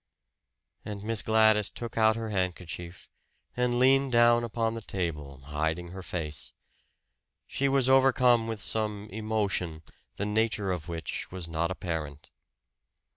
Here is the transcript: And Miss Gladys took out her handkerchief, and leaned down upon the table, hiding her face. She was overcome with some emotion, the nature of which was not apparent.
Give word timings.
And 0.83 1.03
Miss 1.03 1.21
Gladys 1.21 1.69
took 1.69 1.95
out 1.95 2.15
her 2.15 2.31
handkerchief, 2.31 3.07
and 3.55 3.77
leaned 3.77 4.11
down 4.13 4.43
upon 4.43 4.73
the 4.73 4.81
table, 4.81 5.41
hiding 5.43 5.89
her 5.89 6.01
face. 6.01 6.53
She 7.45 7.69
was 7.69 7.87
overcome 7.87 8.47
with 8.47 8.63
some 8.63 9.07
emotion, 9.11 9.83
the 10.17 10.25
nature 10.25 10.71
of 10.71 10.87
which 10.87 11.31
was 11.31 11.47
not 11.47 11.69
apparent. 11.69 12.31